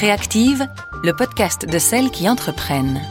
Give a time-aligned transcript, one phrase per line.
[0.00, 0.66] Créactive,
[1.04, 3.02] le podcast de celles qui entreprennent.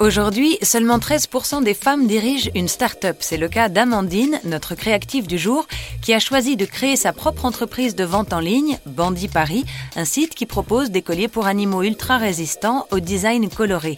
[0.00, 3.18] Aujourd'hui, seulement 13% des femmes dirigent une start-up.
[3.20, 5.68] C'est le cas d'Amandine, notre créative du jour,
[6.02, 9.64] qui a choisi de créer sa propre entreprise de vente en ligne, Bandit Paris,
[9.94, 13.94] un site qui propose des colliers pour animaux ultra résistants au design coloré.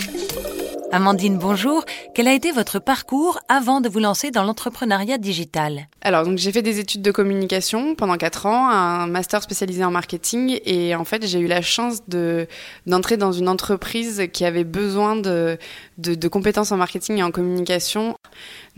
[0.90, 1.84] Amandine, bonjour.
[2.14, 5.86] Quel a été votre parcours avant de vous lancer dans l'entrepreneuriat digital?
[6.00, 9.90] Alors, donc j'ai fait des études de communication pendant 4 ans, un master spécialisé en
[9.90, 12.46] marketing et en fait, j'ai eu la chance de
[12.86, 15.58] d'entrer dans une entreprise qui avait besoin de,
[15.98, 18.16] de, compétences en marketing et en communication.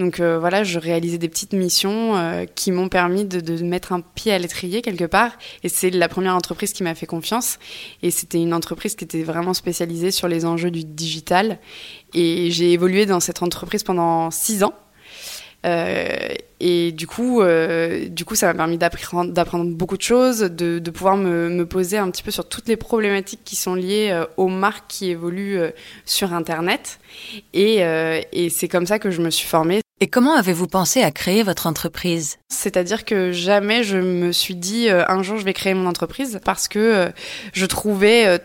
[0.01, 3.93] Donc euh, voilà, je réalisais des petites missions euh, qui m'ont permis de, de, mettre
[3.93, 5.33] un pied à l'étrier quelque part.
[5.63, 7.59] Et c'est la première entreprise qui m'a fait confiance.
[8.03, 11.61] Et c'était une entreprise qui était vraiment spécialisée sur les enjeux du digital.
[12.15, 14.75] Et j'ai évolué dans cette entreprise pendant six ans.
[15.67, 16.29] Euh,
[16.59, 20.79] et du coup, euh, du coup, ça m'a permis d'apprendre, d'apprendre beaucoup de choses, de,
[20.79, 24.09] de pouvoir me, me, poser un petit peu sur toutes les problématiques qui sont liées
[24.11, 25.61] euh, aux marques qui évoluent
[26.05, 26.99] sur Internet.
[27.53, 27.81] Et,
[28.33, 29.81] et c'est comme ça que je me suis formée.
[30.03, 32.39] Et comment avez-vous pensé à créer votre entreprise?
[32.49, 36.69] C'est-à-dire que jamais je me suis dit un jour je vais créer mon entreprise parce
[36.69, 37.11] que
[37.53, 38.41] je trouvais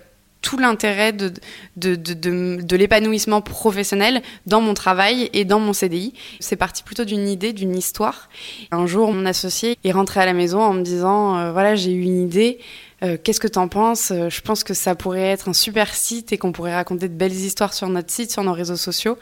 [0.45, 1.33] tout l'intérêt de,
[1.75, 6.13] de, de, de, l'épanouissement professionnel dans mon travail et dans mon CDI.
[6.39, 8.29] C'est parti plutôt d'une idée, d'une histoire.
[8.69, 11.91] Un jour, mon associé est rentré à la maison en me disant, euh, voilà, j'ai
[11.91, 12.59] eu une idée,
[13.03, 14.11] euh, qu'est-ce que t'en penses?
[14.11, 17.31] Je pense que ça pourrait être un super site et qu'on pourrait raconter de belles
[17.31, 19.17] histoires sur notre site, sur nos réseaux sociaux.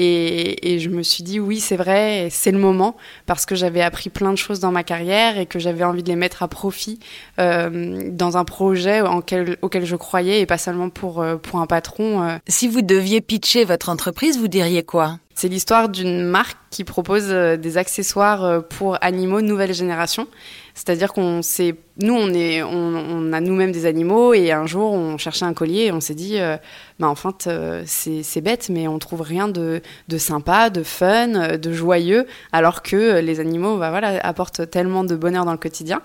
[0.00, 3.82] Et, et je me suis dit oui, c'est vrai, c'est le moment parce que j'avais
[3.82, 6.48] appris plein de choses dans ma carrière et que j'avais envie de les mettre à
[6.48, 7.00] profit
[7.40, 12.22] euh, dans un projet auquel je croyais et pas seulement pour, euh, pour un patron.
[12.22, 12.36] Euh.
[12.46, 15.18] Si vous deviez pitcher votre entreprise, vous diriez quoi?
[15.34, 20.26] C'est l'histoire d'une marque qui propose des accessoires pour animaux nouvelle génération.
[20.74, 25.54] C'est-à-dire qu'on s'est, nous on a nous-mêmes des animaux et un jour on cherchait un
[25.54, 26.56] collier et on s'est dit, euh,
[26.98, 29.80] bah en fait euh, c'est, bête mais on trouve rien de,
[30.16, 35.16] sympa, de fun, euh, de joyeux, alors que les animaux, bah voilà, apportent tellement de
[35.16, 36.02] bonheur dans le quotidien.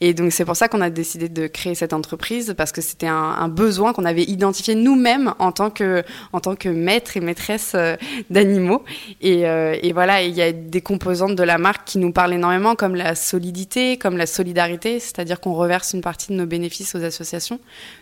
[0.00, 3.08] Et donc c'est pour ça qu'on a décidé de créer cette entreprise parce que c'était
[3.08, 7.72] un, besoin qu'on avait identifié nous-mêmes en tant que en tant que maître et maîtresse
[7.74, 7.96] euh,
[8.30, 8.84] d'animaux.
[9.20, 12.34] Et, euh, et voilà, il y a des composantes de la marque qui nous parlent
[12.34, 16.94] énormément, comme la solidité, comme la solidarité, c'est-à-dire qu'on reverse une partie de nos bénéfices
[16.94, 17.60] aux associations.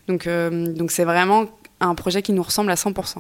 [0.09, 1.47] Donc euh, donc c'est vraiment
[1.81, 3.19] un projet qui nous ressemble à 100%.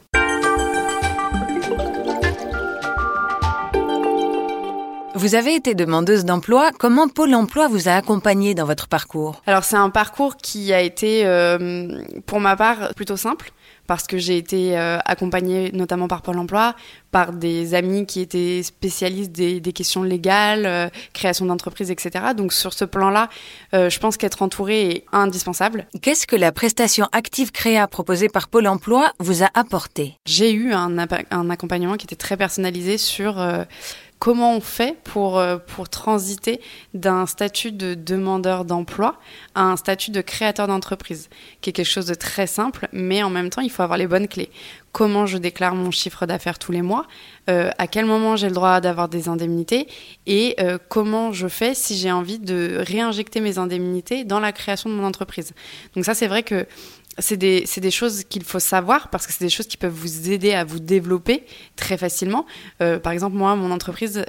[5.15, 6.71] Vous avez été demandeuse d'emploi.
[6.78, 9.41] Comment Pôle emploi vous a accompagné dans votre parcours?
[9.47, 13.50] Alors c'est un parcours qui a été, euh, pour ma part, plutôt simple
[13.87, 16.75] parce que j'ai été euh, accompagnée notamment par Pôle Emploi,
[17.11, 22.27] par des amis qui étaient spécialistes des, des questions légales, euh, création d'entreprise, etc.
[22.37, 23.29] Donc sur ce plan-là,
[23.75, 25.87] euh, je pense qu'être entouré est indispensable.
[26.03, 30.15] Qu'est-ce que la prestation active créa proposée par Pôle Emploi vous a apporté?
[30.27, 30.99] J'ai eu un,
[31.31, 33.41] un, accompagnement qui était très personnalisé sur
[34.19, 36.61] comment on fait pour, pour transiter
[36.95, 39.19] d'un statut de demandeur d'emploi
[39.55, 41.29] à un statut de créateur d'entreprise,
[41.61, 44.06] qui est quelque chose de très simple, mais en même temps, il faut avoir les
[44.06, 44.50] bonnes clés.
[44.92, 47.06] Comment je déclare mon chiffre d'affaires tous les mois,
[47.50, 49.87] euh, à quel moment j'ai le droit d'avoir des indemnités,
[50.26, 54.88] et euh, comment je fais si j'ai envie de réinjecter mes indemnités dans la création
[54.88, 55.53] de mon entreprise.
[55.94, 56.66] Donc ça, c'est vrai que
[57.19, 60.31] c'est des, des, choses qu'il faut savoir parce que c'est des choses qui peuvent vous
[60.31, 62.44] aider à vous développer très facilement.
[62.82, 64.22] Euh, par exemple, moi, mon entreprise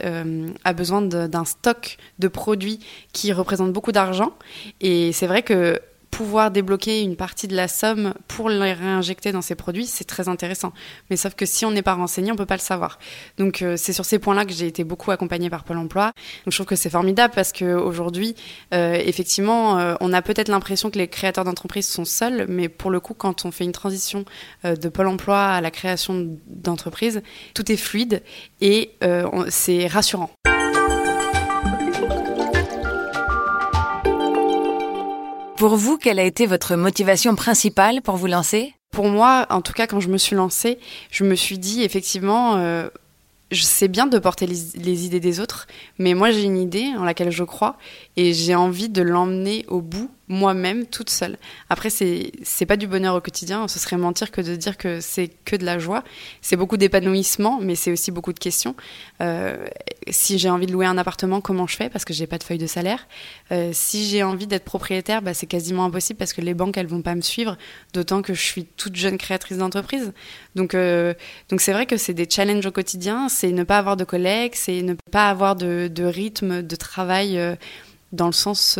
[0.63, 2.79] a besoin d'un stock de produits
[3.11, 4.31] qui représente beaucoup d'argent.
[4.79, 5.81] Et c'est vrai que
[6.11, 10.27] pouvoir débloquer une partie de la somme pour les réinjecter dans ces produits, c'est très
[10.27, 10.73] intéressant.
[11.09, 12.99] Mais sauf que si on n'est pas renseigné, on peut pas le savoir.
[13.37, 16.11] Donc euh, c'est sur ces points-là que j'ai été beaucoup accompagnée par Pôle Emploi.
[16.45, 18.35] Donc je trouve que c'est formidable parce que aujourd'hui,
[18.73, 22.91] euh, effectivement, euh, on a peut-être l'impression que les créateurs d'entreprises sont seuls, mais pour
[22.91, 24.25] le coup, quand on fait une transition
[24.63, 27.21] de Pôle Emploi à la création d'entreprise,
[27.53, 28.21] tout est fluide
[28.61, 28.91] et
[29.49, 30.31] c'est rassurant.
[35.57, 38.75] Pour vous, quelle a été votre motivation principale pour vous lancer?
[38.91, 40.77] Pour moi, en tout cas, quand je me suis lancée,
[41.09, 42.89] je me suis dit effectivement, euh,
[43.49, 45.65] je sais bien de porter les, les idées des autres,
[45.97, 47.75] mais moi j'ai une idée en laquelle je crois
[48.17, 51.37] et j'ai envie de l'emmener au bout moi-même toute seule.
[51.69, 54.99] Après c'est c'est pas du bonheur au quotidien, ce serait mentir que de dire que
[54.99, 56.03] c'est que de la joie.
[56.41, 58.75] C'est beaucoup d'épanouissement, mais c'est aussi beaucoup de questions.
[59.21, 59.67] Euh,
[60.09, 61.89] si j'ai envie de louer un appartement, comment je fais?
[61.89, 63.07] Parce que j'ai pas de feuille de salaire.
[63.51, 66.87] Euh, si j'ai envie d'être propriétaire, bah, c'est quasiment impossible parce que les banques elles
[66.87, 67.57] vont pas me suivre,
[67.93, 70.11] d'autant que je suis toute jeune créatrice d'entreprise.
[70.55, 71.13] Donc euh,
[71.49, 74.53] donc c'est vrai que c'est des challenges au quotidien, c'est ne pas avoir de collègues,
[74.55, 77.39] c'est ne pas avoir de, de rythme de travail.
[78.13, 78.79] Euh, dans le sens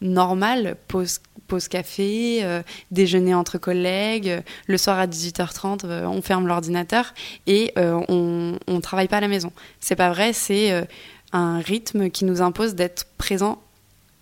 [0.00, 2.42] normal, pause, pause café,
[2.90, 7.12] déjeuner entre collègues, le soir à 18h30, on ferme l'ordinateur
[7.46, 9.52] et on ne travaille pas à la maison.
[9.80, 10.86] C'est pas vrai, c'est
[11.32, 13.62] un rythme qui nous impose d'être présent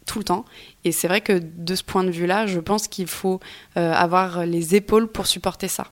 [0.07, 0.45] tout le temps.
[0.85, 3.39] Et c'est vrai que de ce point de vue-là, je pense qu'il faut
[3.77, 5.87] avoir les épaules pour supporter ça.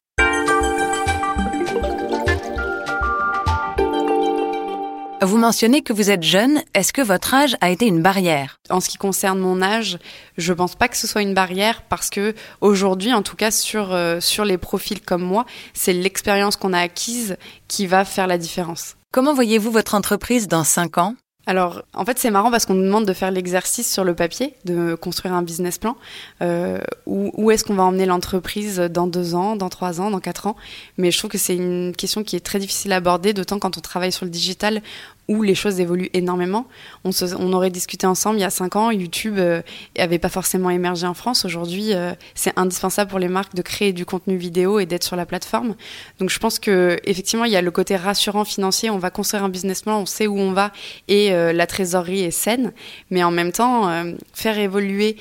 [5.21, 6.63] Vous mentionnez que vous êtes jeune.
[6.75, 8.61] Est-ce que votre âge a été une barrière?
[8.71, 9.99] En ce qui concerne mon âge,
[10.37, 13.93] je pense pas que ce soit une barrière parce que aujourd'hui, en tout cas sur
[13.93, 15.45] euh, sur les profils comme moi,
[15.75, 17.37] c'est l'expérience qu'on a acquise
[17.67, 18.95] qui va faire la différence.
[19.13, 21.17] Comment voyez-vous votre entreprise dans 5 ans?
[21.49, 24.53] Alors, en fait, c'est marrant parce qu'on nous demande de faire l'exercice sur le papier,
[24.67, 25.97] de construire un business plan.
[26.43, 30.21] Euh, où, où est-ce qu'on va emmener l'entreprise dans deux ans, dans trois ans, dans
[30.21, 30.57] quatre ans?
[30.99, 33.79] Mais je trouve que c'est une question qui est très difficile à aborder, d'autant quand
[33.79, 34.83] on travaille sur le digital,
[35.29, 36.67] où les choses évoluent énormément.
[37.05, 41.07] On, aurait discuté ensemble il y a cinq ans, YouTube n'avait euh, pas forcément émergé
[41.07, 41.45] en France.
[41.45, 45.17] Aujourd'hui, euh, c'est indispensable pour les marques de créer du contenu vidéo et d'être sur
[45.17, 45.75] la plateforme.
[46.19, 48.89] Donc je pense que effectivement, il y a le côté rassurant financier.
[48.89, 50.73] On va construire un business plan, on sait où on va
[51.09, 52.73] et euh, la trésorerie est saine.
[53.11, 53.89] Mais en même temps,
[54.33, 55.17] faire évoluer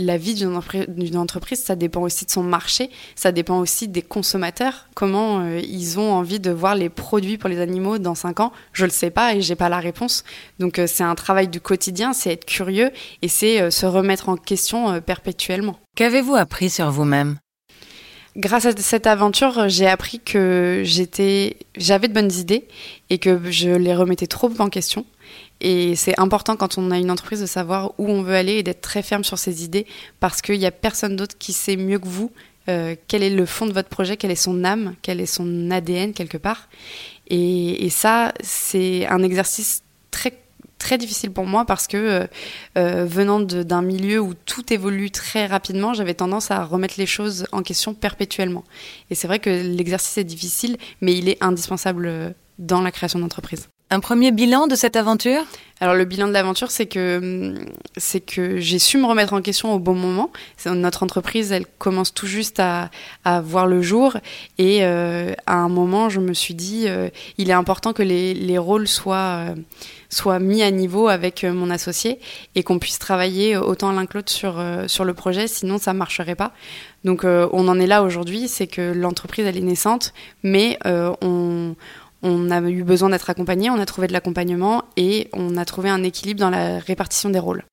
[0.00, 4.86] la vie d'une entreprise, ça dépend aussi de son marché, ça dépend aussi des consommateurs,
[4.94, 8.52] comment euh, ils ont envie de voir les produits pour les animaux dans 5 ans?
[8.72, 10.24] Je le sais pas et j'ai pas la réponse.
[10.58, 12.90] Donc euh, c'est un travail du quotidien, c'est être curieux
[13.22, 15.78] et c'est euh, se remettre en question perpétuellement.
[15.96, 17.36] Qu'avez-vous appris sur vous-même?
[18.36, 22.68] Grâce à cette aventure, j'ai appris que j'étais, j'avais de bonnes idées
[23.10, 25.04] et que je les remettais trop en question
[25.60, 28.62] et c'est important quand on a une entreprise de savoir où on veut aller et
[28.62, 29.86] d'être très ferme sur ses idées
[30.18, 32.30] parce qu'il n'y a personne d'autre qui sait mieux que vous
[32.68, 35.70] euh, quel est le fond de votre projet, quelle est son âme, quel est son
[35.70, 36.68] ADN quelque part.
[37.28, 40.34] Et, ça, c'est un exercice très
[40.78, 42.26] très difficile pour moi parce que euh,
[42.78, 47.46] euh, venant d'un milieu où tout évolue très rapidement, j'avais tendance à remettre les choses
[47.52, 48.64] en question perpétuellement.
[49.10, 53.68] Et c'est vrai que l'exercice est difficile, mais il est indispensable dans la création d'entreprise.
[53.92, 55.42] Un premier bilan de cette aventure?
[55.80, 57.54] Alors le bilan de l'aventure, c'est que
[57.96, 60.30] c'est que j'ai su me remettre en question au bon moment.
[60.66, 62.90] Notre entreprise, elle commence tout juste à,
[63.24, 64.16] à voir le jour,
[64.58, 68.34] et euh, à un moment, je me suis dit, euh, il est important que les,
[68.34, 69.54] les rôles soient euh,
[70.08, 72.20] soient mis à niveau avec mon associé
[72.54, 75.48] et qu'on puisse travailler autant l'un que l'autre sur sur le projet.
[75.48, 76.52] Sinon, ça marcherait pas.
[77.04, 80.12] Donc, on en est là aujourd'hui, c'est que l'entreprise elle est naissante,
[80.42, 80.78] mais
[81.22, 81.74] on
[82.22, 85.88] on a eu besoin d'être accompagné, on a trouvé de l'accompagnement et on a trouvé
[85.90, 87.64] un équilibre dans la répartition des rôles.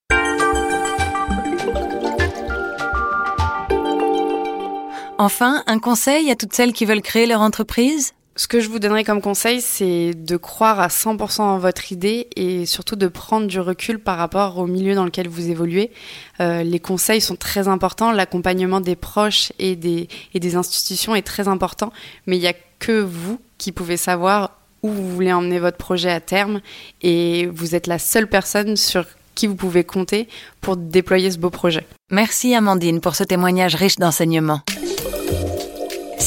[5.19, 8.13] Enfin, un conseil à toutes celles qui veulent créer leur entreprise?
[8.37, 12.27] Ce que je vous donnerais comme conseil, c'est de croire à 100% en votre idée
[12.35, 15.91] et surtout de prendre du recul par rapport au milieu dans lequel vous évoluez.
[16.39, 21.23] Euh, les conseils sont très importants, l'accompagnement des proches et des, et des institutions est
[21.23, 21.91] très important,
[22.27, 24.51] mais il n'y a que vous qui pouvez savoir
[24.83, 26.61] où vous voulez emmener votre projet à terme
[27.01, 30.27] et vous êtes la seule personne sur qui vous pouvez compter
[30.61, 31.87] pour déployer ce beau projet.
[32.11, 34.61] Merci Amandine pour ce témoignage riche d'enseignements.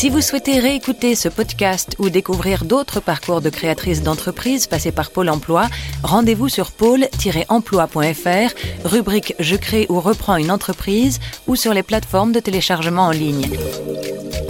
[0.01, 5.11] Si vous souhaitez réécouter ce podcast ou découvrir d'autres parcours de créatrices d'entreprises passées par
[5.11, 5.69] Pôle emploi,
[6.03, 12.41] rendez-vous sur pôle-emploi.fr, rubrique Je crée ou reprends une entreprise ou sur les plateformes de
[12.41, 13.51] téléchargement en ligne.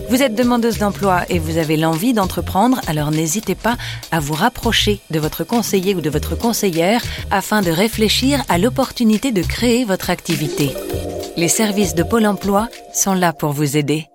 [0.09, 3.77] Vous êtes demandeuse d'emploi et vous avez l'envie d'entreprendre, alors n'hésitez pas
[4.13, 7.03] à vous rapprocher de votre conseiller ou de votre conseillère
[7.33, 10.71] afin de réfléchir à l'opportunité de créer votre activité.
[11.37, 14.10] Les services de Pôle Emploi sont là pour vous aider.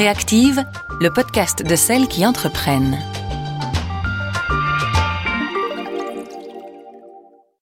[0.00, 0.64] Créative,
[0.98, 2.96] le podcast de celles qui entreprennent.